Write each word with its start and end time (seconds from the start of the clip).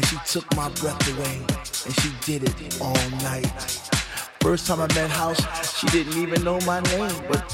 and 0.00 0.08
she 0.08 0.16
took 0.24 0.56
my 0.56 0.70
breath 0.80 1.02
away, 1.12 1.36
and 1.84 1.94
she 2.00 2.10
did 2.24 2.42
it 2.44 2.80
all 2.80 3.10
night. 3.20 3.52
First 4.40 4.66
time 4.66 4.80
I 4.80 4.86
met 4.94 5.10
House, 5.10 5.40
she 5.78 5.86
didn't 5.88 6.16
even 6.16 6.42
know 6.42 6.58
my 6.60 6.80
name, 6.80 7.22
but 7.28 7.44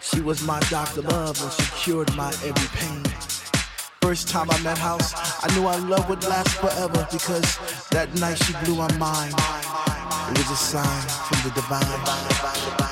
she 0.00 0.20
was 0.20 0.46
my 0.46 0.60
Dr. 0.70 1.02
Love, 1.02 1.42
and 1.42 1.52
she 1.52 1.82
cured 1.82 2.14
my 2.14 2.28
every 2.44 2.68
pain. 2.78 3.02
First 4.00 4.28
time 4.28 4.48
I 4.52 4.60
met 4.60 4.78
House, 4.78 5.12
I 5.42 5.52
knew 5.56 5.66
our 5.66 5.80
love 5.80 6.08
would 6.08 6.22
last 6.22 6.54
forever 6.60 7.06
because 7.10 7.58
that 7.90 8.14
night 8.20 8.38
she 8.38 8.52
blew 8.64 8.76
my 8.76 8.92
mind. 8.98 9.34
It 10.30 10.38
was 10.38 10.50
a 10.52 10.56
sign 10.56 11.08
from 11.26 11.48
the 11.48 11.54
divine. 11.56 12.91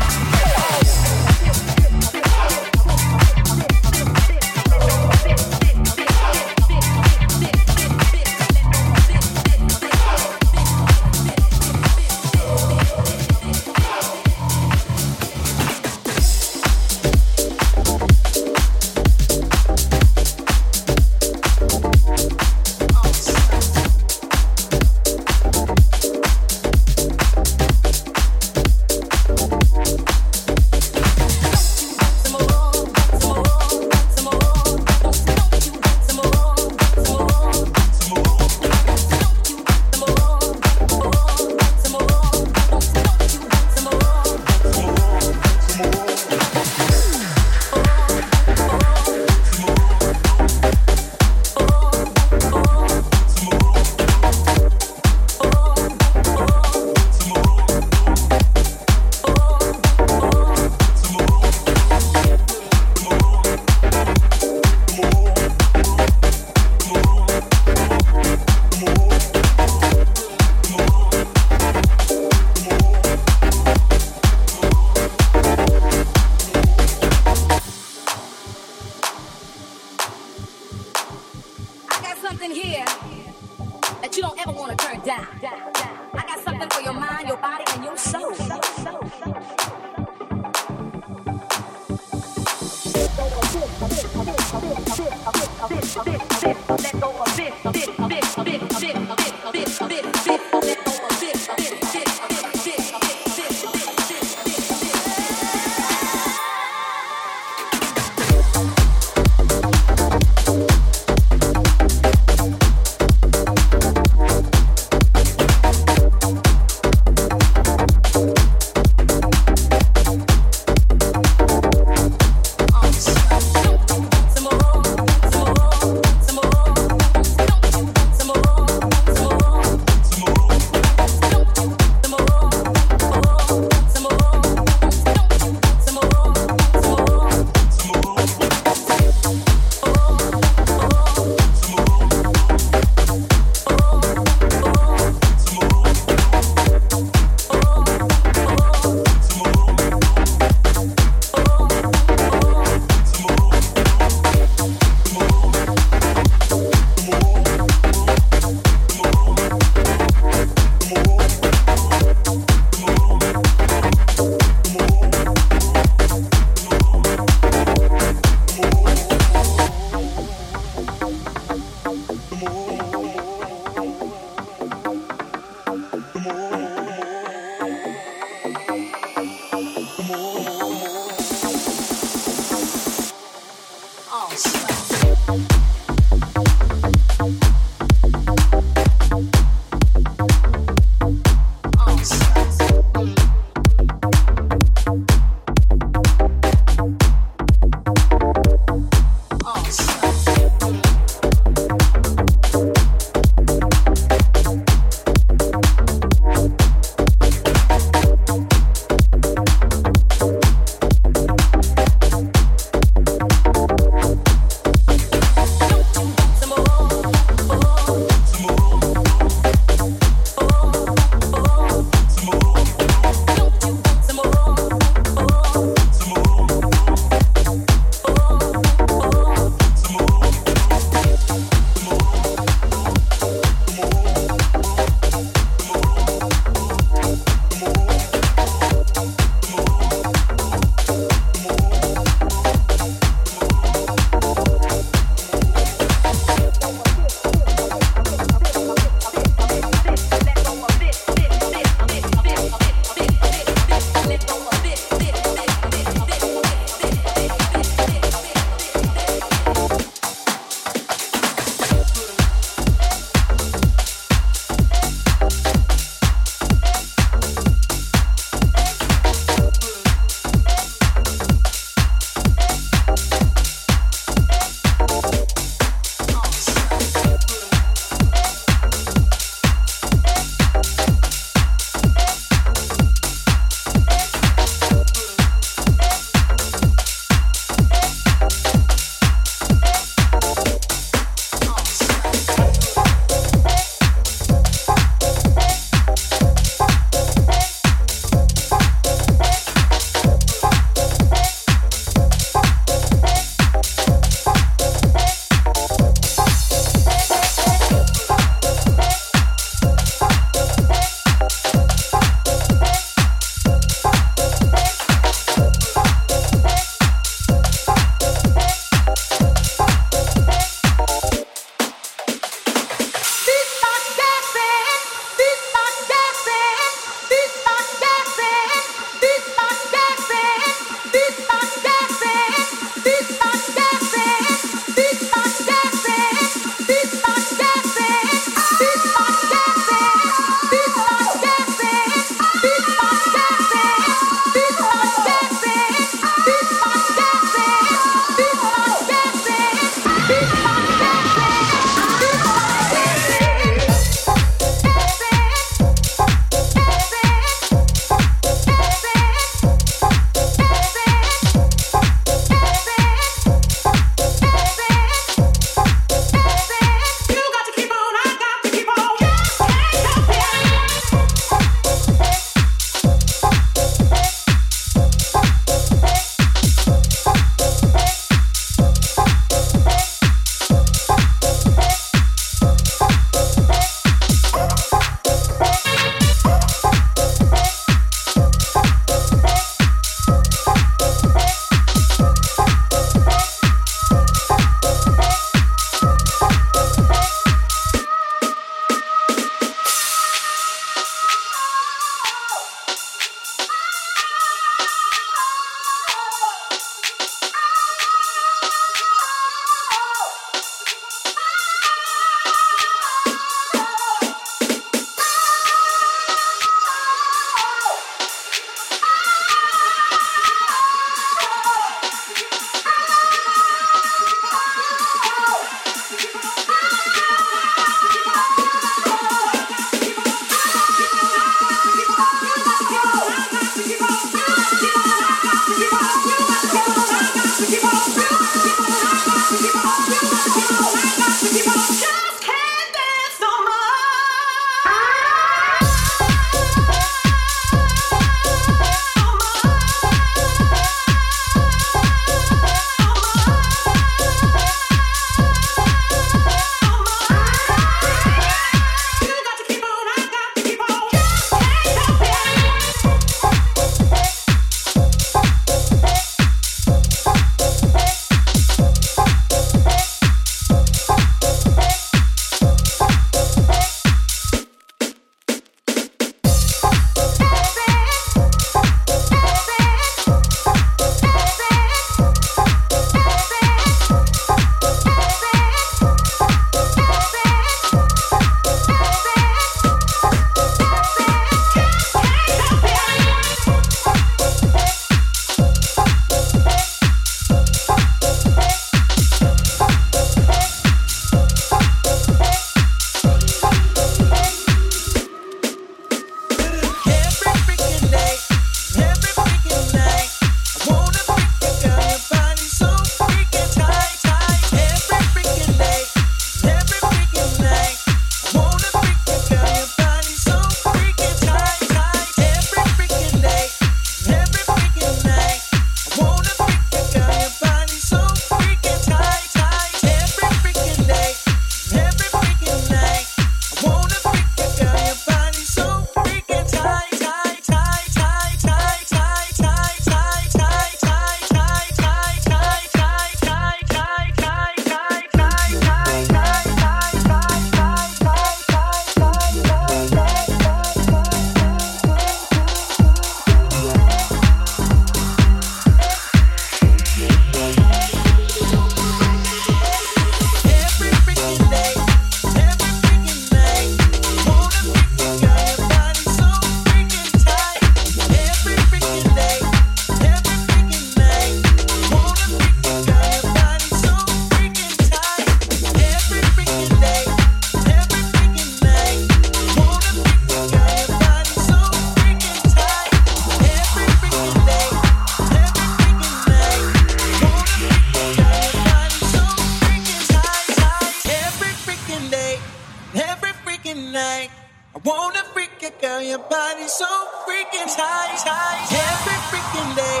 I 594.74 594.80
wanna 594.82 595.22
freak 595.32 595.62
you, 595.62 595.70
girl. 595.80 596.02
Your 596.02 596.18
body's 596.18 596.72
so 596.72 596.86
freaking 597.24 597.70
tight, 597.76 598.18
tight. 598.26 598.66
Every 598.74 599.18
freaking 599.30 599.70
day, 599.76 600.00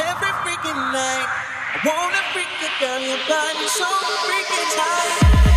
every 0.00 0.32
freaking 0.48 0.80
night. 0.96 1.28
I 1.28 1.78
wanna 1.84 2.22
freak 2.32 2.48
you, 2.62 2.72
girl. 2.80 3.00
Your 3.00 3.20
body's 3.28 3.70
so 3.70 3.84
freaking 4.24 4.68
tight. 4.76 5.47